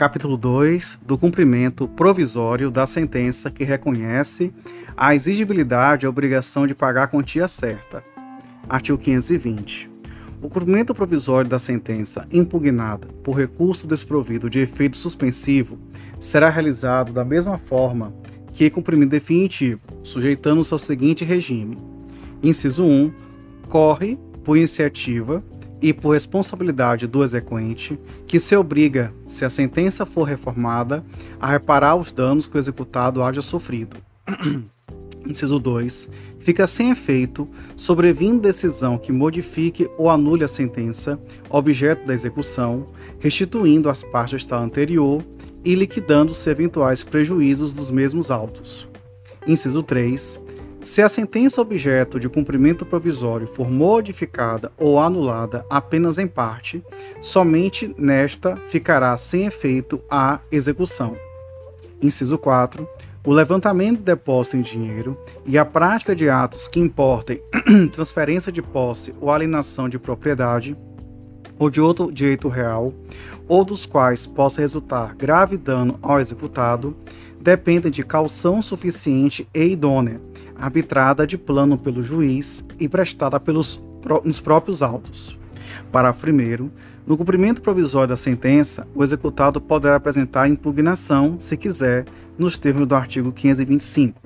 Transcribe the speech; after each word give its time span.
Capítulo 0.00 0.38
2 0.38 0.98
do 1.04 1.18
cumprimento 1.18 1.86
provisório 1.86 2.70
da 2.70 2.86
sentença 2.86 3.50
que 3.50 3.64
reconhece 3.64 4.50
a 4.96 5.14
exigibilidade 5.14 6.04
e 6.04 6.06
a 6.06 6.08
obrigação 6.08 6.66
de 6.66 6.74
pagar 6.74 7.02
a 7.02 7.06
quantia 7.06 7.46
certa. 7.46 8.02
Artigo 8.66 8.96
520. 8.96 9.90
O 10.40 10.48
cumprimento 10.48 10.94
provisório 10.94 11.50
da 11.50 11.58
sentença 11.58 12.26
impugnada 12.32 13.08
por 13.22 13.36
recurso 13.36 13.86
desprovido 13.86 14.48
de 14.48 14.60
efeito 14.60 14.96
suspensivo 14.96 15.78
será 16.18 16.48
realizado 16.48 17.12
da 17.12 17.22
mesma 17.22 17.58
forma 17.58 18.10
que 18.54 18.70
cumprimento 18.70 19.10
definitivo, 19.10 19.82
sujeitando-se 20.02 20.72
ao 20.72 20.78
seguinte 20.78 21.26
regime: 21.26 21.76
Inciso 22.42 22.86
1. 22.86 23.12
Corre 23.68 24.18
por 24.42 24.56
iniciativa 24.56 25.44
e 25.80 25.92
por 25.92 26.10
responsabilidade 26.10 27.06
do 27.06 27.24
exequente, 27.24 27.98
que 28.26 28.38
se 28.38 28.54
obriga, 28.56 29.12
se 29.26 29.44
a 29.44 29.50
sentença 29.50 30.04
for 30.04 30.24
reformada, 30.24 31.04
a 31.40 31.50
reparar 31.50 31.96
os 31.96 32.12
danos 32.12 32.46
que 32.46 32.56
o 32.56 32.58
executado 32.58 33.22
haja 33.22 33.40
sofrido. 33.40 33.96
Inciso 35.26 35.58
2. 35.58 36.08
Fica 36.38 36.66
sem 36.66 36.90
efeito, 36.90 37.46
sobrevindo 37.76 38.40
decisão 38.40 38.96
que 38.96 39.12
modifique 39.12 39.88
ou 39.98 40.08
anule 40.08 40.44
a 40.44 40.48
sentença, 40.48 41.20
objeto 41.48 42.06
da 42.06 42.14
execução, 42.14 42.86
restituindo 43.18 43.90
as 43.90 44.02
partes 44.02 44.32
do 44.32 44.36
estado 44.38 44.64
anterior 44.64 45.22
e 45.62 45.74
liquidando-se 45.74 46.48
eventuais 46.48 47.04
prejuízos 47.04 47.72
dos 47.72 47.90
mesmos 47.90 48.30
autos. 48.30 48.88
Inciso 49.46 49.82
3. 49.82 50.40
Se 50.82 51.02
a 51.02 51.08
sentença 51.10 51.60
objeto 51.60 52.18
de 52.18 52.26
cumprimento 52.26 52.86
provisório 52.86 53.46
for 53.46 53.70
modificada 53.70 54.72
ou 54.78 54.98
anulada 54.98 55.64
apenas 55.68 56.18
em 56.18 56.26
parte, 56.26 56.82
somente 57.20 57.94
nesta 57.98 58.56
ficará 58.68 59.14
sem 59.18 59.44
efeito 59.44 60.02
a 60.10 60.40
execução. 60.50 61.16
Inciso 62.00 62.38
4. 62.38 62.88
O 63.22 63.32
levantamento 63.32 63.98
de 63.98 64.04
depósito 64.04 64.56
em 64.56 64.62
dinheiro 64.62 65.18
e 65.44 65.58
a 65.58 65.66
prática 65.66 66.16
de 66.16 66.30
atos 66.30 66.66
que 66.66 66.80
importem 66.80 67.42
transferência 67.92 68.50
de 68.50 68.62
posse 68.62 69.14
ou 69.20 69.30
alienação 69.30 69.86
de 69.86 69.98
propriedade 69.98 70.74
ou 71.58 71.68
de 71.68 71.78
outro 71.78 72.10
direito 72.10 72.48
real, 72.48 72.94
ou 73.46 73.66
dos 73.66 73.84
quais 73.84 74.24
possa 74.24 74.62
resultar 74.62 75.14
grave 75.14 75.58
dano 75.58 75.98
ao 76.00 76.18
executado, 76.18 76.96
dependem 77.38 77.90
de 77.90 78.02
calção 78.02 78.62
suficiente 78.62 79.46
e 79.54 79.64
idônea, 79.64 80.18
arbitrada 80.60 81.26
de 81.26 81.38
plano 81.38 81.78
pelo 81.78 82.02
juiz 82.02 82.64
e 82.78 82.88
prestada 82.88 83.40
pelos 83.40 83.82
nos 84.24 84.40
próprios 84.40 84.82
autos. 84.82 85.38
Parágrafo 85.90 86.26
1. 86.26 86.70
No 87.06 87.16
cumprimento 87.16 87.62
provisório 87.62 88.08
da 88.08 88.16
sentença, 88.16 88.86
o 88.94 89.02
executado 89.02 89.60
poderá 89.60 89.96
apresentar 89.96 90.48
impugnação, 90.48 91.36
se 91.40 91.56
quiser, 91.56 92.04
nos 92.38 92.56
termos 92.56 92.86
do 92.86 92.94
artigo 92.94 93.32
525. 93.32 94.20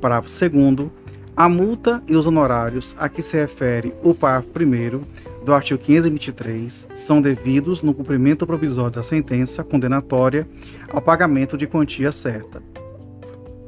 Parágrafo 0.00 0.28
2. 0.28 0.90
A 1.36 1.48
multa 1.48 2.02
e 2.08 2.16
os 2.16 2.26
honorários 2.26 2.96
a 2.98 3.08
que 3.08 3.22
se 3.22 3.36
refere 3.36 3.94
o 4.02 4.14
parágrafo 4.14 4.50
1 4.58 5.44
do 5.44 5.54
artigo 5.54 5.80
523 5.80 6.88
são 6.94 7.20
devidos 7.20 7.82
no 7.82 7.94
cumprimento 7.94 8.46
provisório 8.46 8.90
da 8.90 9.02
sentença 9.02 9.62
condenatória 9.62 10.48
ao 10.92 11.00
pagamento 11.00 11.56
de 11.56 11.66
quantia 11.66 12.10
certa. 12.10 12.60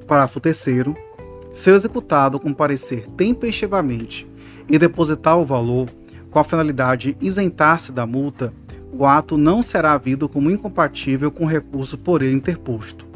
Parágrafo 0.07 0.41
3. 0.41 1.10
Se 1.53 1.71
o 1.71 1.75
executado 1.75 2.39
comparecer 2.39 3.09
tempestivamente 3.17 4.27
e 4.69 4.79
depositar 4.79 5.39
o 5.39 5.45
valor 5.45 5.89
com 6.31 6.39
a 6.39 6.45
finalidade 6.45 7.15
de 7.15 7.27
isentar-se 7.27 7.91
da 7.91 8.07
multa, 8.07 8.53
o 8.93 9.05
ato 9.05 9.37
não 9.37 9.63
será 9.63 9.93
havido 9.93 10.29
como 10.29 10.51
incompatível 10.51 11.31
com 11.31 11.45
o 11.45 11.49
recurso 11.49 11.99
por 11.99 12.23
ele 12.23 12.35
interposto. 12.35 13.07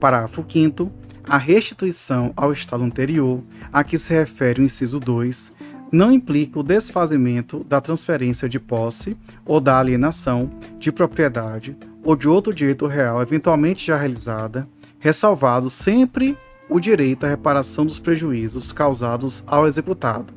Parágrafo 0.00 0.44
5 0.48 0.90
a 1.24 1.36
restituição 1.36 2.32
ao 2.36 2.52
estado 2.52 2.82
anterior, 2.82 3.42
a 3.72 3.84
que 3.84 3.96
se 3.96 4.12
refere 4.12 4.60
o 4.60 4.64
inciso 4.64 4.98
2, 4.98 5.52
não 5.90 6.10
implica 6.10 6.58
o 6.58 6.62
desfazimento 6.62 7.64
da 7.64 7.80
transferência 7.80 8.48
de 8.48 8.58
posse 8.58 9.16
ou 9.44 9.60
da 9.60 9.78
alienação 9.78 10.50
de 10.78 10.90
propriedade 10.90 11.76
ou 12.02 12.16
de 12.16 12.26
outro 12.26 12.52
direito 12.52 12.86
real 12.86 13.22
eventualmente 13.22 13.86
já 13.86 13.96
realizada, 13.96 14.66
ressalvado 14.98 15.70
sempre 15.70 16.36
o 16.72 16.80
direito 16.80 17.24
à 17.24 17.28
reparação 17.28 17.84
dos 17.84 17.98
prejuízos 17.98 18.72
causados 18.72 19.44
ao 19.46 19.66
executado. 19.66 20.32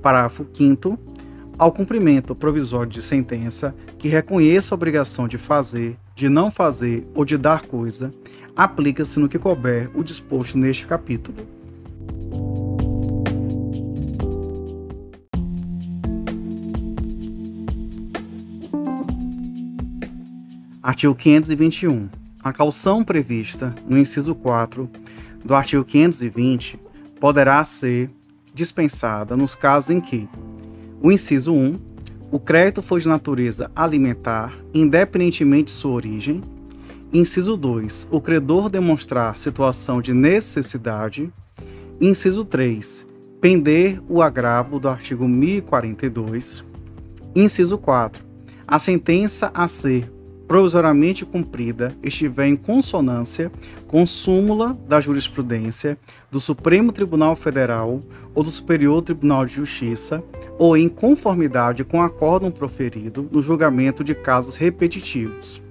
Parágrafo 0.00 0.46
5 0.54 0.98
ao 1.58 1.70
cumprimento 1.70 2.34
provisório 2.34 2.90
de 2.90 3.02
sentença 3.02 3.74
que 3.98 4.08
reconheça 4.08 4.74
a 4.74 4.76
obrigação 4.76 5.28
de 5.28 5.36
fazer, 5.36 5.98
de 6.14 6.28
não 6.28 6.50
fazer 6.50 7.06
ou 7.14 7.24
de 7.26 7.36
dar 7.36 7.62
coisa, 7.62 8.10
aplica-se 8.54 9.18
no 9.18 9.28
que 9.28 9.38
couber 9.38 9.90
o 9.94 10.02
disposto 10.02 10.56
neste 10.56 10.86
capítulo. 10.86 11.36
Artigo 20.82 21.14
521. 21.14 22.25
A 22.46 22.52
calção 22.52 23.02
prevista 23.02 23.74
no 23.88 23.98
inciso 23.98 24.32
4 24.32 24.88
do 25.44 25.52
artigo 25.52 25.84
520 25.84 26.78
poderá 27.18 27.64
ser 27.64 28.08
dispensada 28.54 29.36
nos 29.36 29.56
casos 29.56 29.90
em 29.90 30.00
que 30.00 30.28
o 31.02 31.10
inciso 31.10 31.52
1 31.52 31.76
o 32.30 32.38
crédito 32.38 32.82
for 32.82 33.00
de 33.00 33.08
natureza 33.08 33.68
alimentar, 33.74 34.56
independentemente 34.72 35.64
de 35.64 35.70
sua 35.72 35.90
origem, 35.90 36.40
Inciso 37.12 37.56
2. 37.56 38.06
O 38.12 38.20
credor 38.20 38.70
demonstrar 38.70 39.36
situação 39.36 40.00
de 40.00 40.14
necessidade. 40.14 41.32
Inciso 42.00 42.44
3. 42.44 43.08
Pender 43.40 44.00
o 44.08 44.22
agravo 44.22 44.78
do 44.78 44.88
artigo 44.88 45.26
1042. 45.26 46.64
Inciso 47.34 47.76
4. 47.76 48.24
A 48.68 48.78
sentença 48.78 49.50
a 49.52 49.66
ser 49.66 50.12
provisoriamente 50.46 51.24
cumprida 51.24 51.96
estiver 52.02 52.46
em 52.46 52.56
consonância 52.56 53.50
com 53.86 54.06
súmula 54.06 54.76
da 54.88 55.00
jurisprudência 55.00 55.98
do 56.30 56.38
Supremo 56.38 56.92
Tribunal 56.92 57.36
Federal 57.36 58.00
ou 58.34 58.42
do 58.42 58.50
Superior 58.50 59.02
Tribunal 59.02 59.46
de 59.46 59.54
Justiça 59.54 60.22
ou 60.58 60.76
em 60.76 60.88
conformidade 60.88 61.84
com 61.84 62.02
acórdão 62.02 62.50
proferido 62.50 63.28
no 63.30 63.42
julgamento 63.42 64.04
de 64.04 64.14
casos 64.14 64.56
repetitivos 64.56 65.62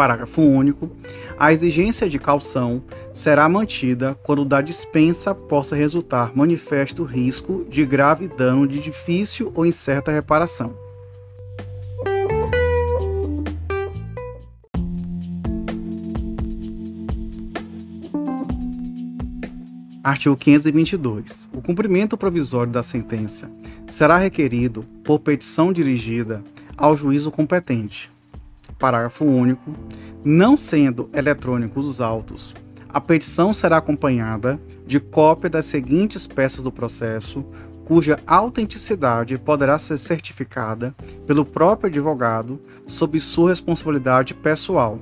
parágrafo 0.00 0.40
único, 0.40 0.90
a 1.38 1.52
exigência 1.52 2.08
de 2.08 2.18
calção 2.18 2.82
será 3.12 3.46
mantida 3.50 4.16
quando 4.22 4.46
da 4.46 4.62
dispensa 4.62 5.34
possa 5.34 5.76
resultar 5.76 6.32
manifesto 6.34 7.04
risco 7.04 7.66
de 7.68 7.84
grave 7.84 8.26
dano 8.26 8.66
de 8.66 8.78
difícil 8.78 9.52
ou 9.54 9.66
incerta 9.66 10.10
reparação. 10.10 10.89
Artigo 20.02 20.34
522. 20.34 21.50
O 21.52 21.60
cumprimento 21.60 22.16
provisório 22.16 22.72
da 22.72 22.82
sentença 22.82 23.50
será 23.86 24.16
requerido 24.16 24.82
por 25.04 25.20
petição 25.20 25.74
dirigida 25.74 26.42
ao 26.74 26.96
juízo 26.96 27.30
competente, 27.30 28.10
Parágrafo 28.78 29.26
único. 29.26 29.74
Não 30.24 30.56
sendo 30.56 31.10
eletrônicos 31.12 31.86
os 31.86 32.00
autos, 32.00 32.54
a 32.88 32.98
petição 32.98 33.52
será 33.52 33.76
acompanhada 33.76 34.58
de 34.86 34.98
cópia 34.98 35.50
das 35.50 35.66
seguintes 35.66 36.26
peças 36.26 36.64
do 36.64 36.72
processo, 36.72 37.44
cuja 37.84 38.18
autenticidade 38.26 39.36
poderá 39.36 39.76
ser 39.76 39.98
certificada 39.98 40.94
pelo 41.26 41.44
próprio 41.44 41.90
advogado 41.90 42.58
sob 42.86 43.20
sua 43.20 43.50
responsabilidade 43.50 44.32
pessoal. 44.32 44.98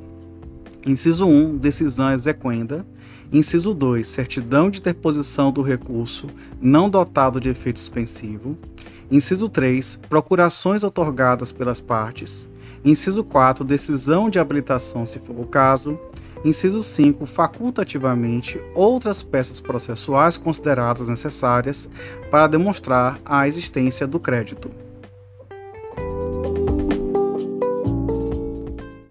Inciso 0.87 1.27
1, 1.27 1.59
decisão 1.59 2.11
exequenda. 2.13 2.87
Inciso 3.33 3.75
2, 3.75 4.09
certidão 4.09 4.71
de 4.71 4.79
interposição 4.79 5.53
do 5.53 5.61
recurso 5.61 6.29
não 6.61 6.89
dotado 6.89 7.41
de 7.41 7.49
efeito 7.49 7.79
suspensivo. 7.79 8.57
Inciso 9.11 9.49
3, 9.49 10.01
procurações 10.09 10.83
otorgadas 10.83 11.53
pelas 11.53 11.81
partes. 11.81 12.49
Inciso 12.85 13.25
4, 13.25 13.65
decisão 13.65 14.31
de 14.31 14.39
habilitação, 14.39 15.05
se 15.05 15.19
for 15.19 15.39
o 15.39 15.47
caso. 15.47 15.99
Inciso 16.45 16.83
5, 16.83 17.27
facultativamente, 17.27 18.61
outras 18.75 19.23
peças 19.23 19.61
processuais 19.61 20.37
consideradas 20.37 21.09
necessárias 21.09 21.89
para 22.31 22.47
demonstrar 22.47 23.19
a 23.25 23.49
existência 23.49 24.07
do 24.07 24.21
crédito. 24.21 24.71